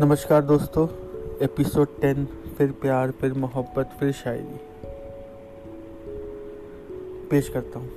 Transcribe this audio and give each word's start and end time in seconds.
नमस्कार 0.00 0.42
दोस्तों 0.42 0.88
episode 1.42 2.00
ten 2.00 2.24
फिर 2.58 2.72
प्यार, 2.72 3.10
फिर 3.10 3.32
मोहब्बत, 3.32 3.90
फिर 4.00 4.12
शायरी। 4.12 4.60
पेश 7.28 7.48
करता 7.48 7.78
हूँ। 7.78 7.90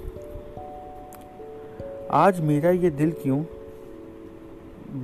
आज 2.11 2.39
मेरा 2.39 2.69
ये 2.69 2.89
दिल 2.89 3.11
क्यों 3.11 3.43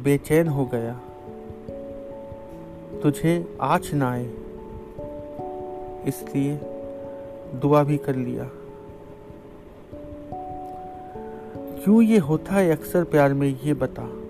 बेचैन 0.04 0.48
हो 0.48 0.66
गया? 0.66 1.02
तुझे 3.00 3.58
आज 3.62 3.94
ना 3.94 4.12
आए, 4.12 4.26
इसलिए 6.08 6.60
दुआ 7.56 7.84
भी 7.84 7.98
कर 7.98 8.16
लिया। 8.16 8.50
क्यों 11.84 12.02
ये 12.02 12.18
होता 12.18 12.54
है 12.54 12.72
अक्सर 12.72 13.04
प्यार 13.04 13.34
में, 13.34 13.60
ये 13.64 13.74
बता। 13.74 14.21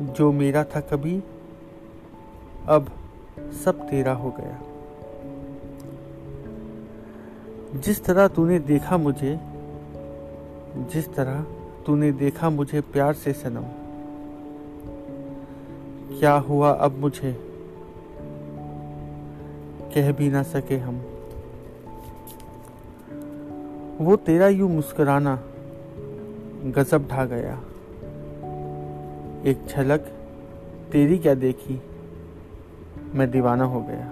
जो 0.00 0.32
मेरा 0.32 0.64
था 0.64 0.80
कभी, 0.80 1.22
अब 2.68 2.90
सब 3.64 3.88
तेरा 3.88 4.12
हो 4.12 4.30
गया। 4.30 4.60
जिस 7.80 8.04
तरह 8.04 8.28
तूने 8.28 8.58
देखा 8.58 8.96
मुझे, 8.96 9.40
जिस 10.76 11.14
तरह 11.14 11.46
तूने 11.86 12.12
देखा 12.12 12.50
मुझे 12.50 12.80
प्यार 12.80 13.14
से 13.14 13.32
सनम, 13.32 13.64
क्या 16.18 16.32
हुआ 16.32 16.70
अब 16.70 16.98
मुझे? 16.98 17.32
कह 19.94 20.12
भी 20.12 20.30
ना 20.30 20.42
सके 20.42 20.76
हम। 20.76 20.96
वो 24.00 24.16
तेरा 24.16 24.48
यूँ 24.48 24.70
मुस्कुराना 24.70 25.42
गजब 26.64 27.08
ढा 27.08 27.24
गया। 27.24 27.60
एक 29.44 29.66
झलक, 29.66 30.00
तेरी 30.92 31.18
क्या 31.18 31.34
देखी? 31.34 31.82
मैं 33.14 33.30
दीवाना 33.30 33.64
हो 33.64 33.80
गया। 33.80 34.08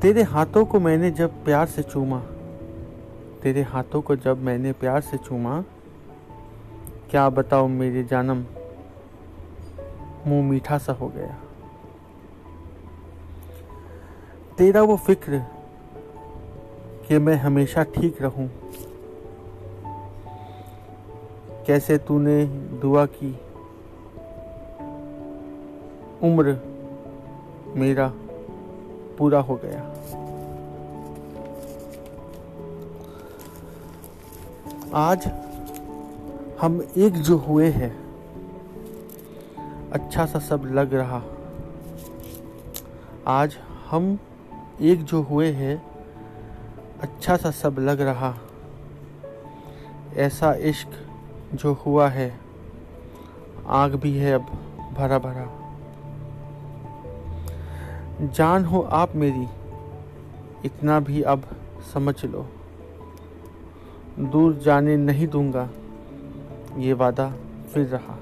तेरे 0.00 0.22
हाथों 0.22 0.64
को 0.64 0.80
मैंने 0.80 1.10
जब 1.10 1.44
प्यार 1.44 1.66
से 1.66 1.82
चूमा, 1.82 2.18
तेरे 3.42 3.62
हाथों 3.62 4.02
को 4.02 4.16
जब 4.16 4.42
मैंने 4.42 4.72
प्यार 4.72 5.00
से 5.00 5.16
चूमा, 5.16 5.64
क्या 7.10 7.28
बताओ 7.30 7.66
मेरे 7.66 8.04
जानम? 8.04 8.44
मुँह 10.26 10.50
मीठा 10.50 10.78
सा 10.78 10.92
हो 10.92 11.08
गया। 11.08 11.36
तेरा 14.58 14.82
वो 14.82 14.96
फ़िक्र 14.96 15.38
कि 17.08 17.18
मैं 17.18 17.34
हमेशा 17.34 17.82
ठीक 17.82 18.22
रहूँ। 18.22 18.50
कैसे 21.66 21.98
तूने 21.98 22.44
दुआ 22.82 23.06
की? 23.06 23.40
उम्र 26.22 26.60
मेरा 27.76 28.12
पूरा 29.18 29.40
हो 29.40 29.60
गया। 29.64 29.80
आज 34.94 35.30
हम 36.60 36.88
एक 36.96 37.12
जो 37.12 37.36
हुए 37.36 37.70
हैं 37.70 37.92
अच्छा 39.92 40.26
सा 40.26 40.38
सब 40.38 40.62
लग 40.64 40.94
रहा। 40.94 41.22
आज 43.26 43.56
हम 43.90 44.18
एक 44.80 45.04
जो 45.04 45.22
हुए 45.22 45.50
हैं 45.52 45.82
अच्छा 47.00 47.36
सा 47.36 47.50
सब 47.50 47.76
लग 47.78 48.00
रहा। 48.00 48.34
ऐसा 50.16 50.54
इश्क 50.54 50.88
जो 51.54 51.72
हुआ 51.72 52.08
है। 52.08 52.40
आग 53.66 53.94
भी 53.94 54.16
है 54.16 54.32
अब, 54.32 54.46
भरा 54.94 55.18
भरा। 55.18 55.60
जान 58.26 58.64
हो 58.64 58.80
आप 58.80 59.16
मेरी, 59.16 59.46
इतना 60.64 61.00
भी 61.00 61.22
अब 61.22 61.42
समझ 61.94 62.24
लो। 62.24 62.46
दूर 64.18 64.54
जाने 64.54 64.96
नहीं 64.96 65.28
दूँगा, 65.28 65.70
ये 66.76 66.92
वादा 66.92 67.32
फिर 67.74 67.86
रहा। 67.86 68.18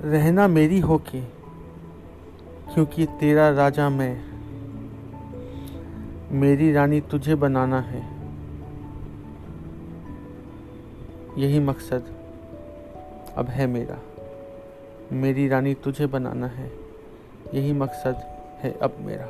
रहना 0.00 0.48
मेरी 0.48 0.80
हो 0.80 0.98
के, 0.98 1.20
क्योंकि 2.74 3.06
तेरा 3.06 3.50
राजा 3.50 3.88
मैं। 3.88 4.30
मेरी 6.32 6.72
रानी 6.72 7.00
तुझे 7.00 7.34
बनाना 7.34 7.80
है। 7.80 8.19
यही 11.38 11.60
मकसद 11.60 12.02
अब 13.36 13.46
है 13.48 13.66
मेरा। 13.66 13.98
मेरी 15.12 15.48
रानी 15.48 15.74
तुझे 15.74 16.06
बनाना 16.06 16.46
है। 16.46 16.72
यही 17.54 17.72
मकसद 17.72 18.14
है 18.58 18.72
अब 18.72 18.96
मेरा। 19.00 19.26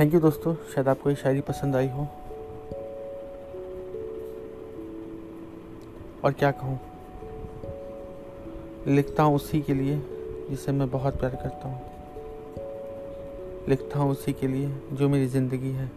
थैंक 0.00 0.14
यू 0.14 0.20
दोस्तों। 0.20 0.54
शायद 0.54 0.88
आपको 0.88 1.10
ये 1.10 1.16
शायरी 1.16 1.40
पसंद 1.40 1.76
आई 1.76 1.88
हो। 1.88 2.08
और 6.24 6.32
क्या 6.32 6.50
कहूँ? 6.50 6.80
लिखता 8.86 9.22
हूँ 9.22 9.34
उसी 9.34 9.60
के 9.60 9.74
लिए 9.74 10.02
जिसे 10.50 10.72
मैं 10.72 10.90
बहुत 10.90 11.20
प्यार 11.20 11.34
करता 11.34 11.68
हूँ। 11.68 11.80
लिखता 13.68 13.98
हूँ 13.98 14.10
उसी 14.10 14.32
के 14.32 14.46
लिए 14.46 14.72
जो 14.92 15.08
मेरी 15.08 15.26
ज़िंदगी 15.26 15.70
है। 15.70 15.90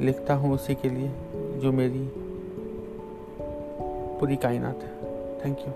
लिखता 0.00 0.34
हूँ 0.34 0.54
उसी 0.54 0.74
के 0.74 0.88
लिए 0.88 1.12
जो 1.58 1.72
मेरी 1.72 2.27
पूरी 4.20 4.36
कायनात 4.36 4.82
है। 4.82 4.90
Thank 5.44 5.58
you 5.60 5.72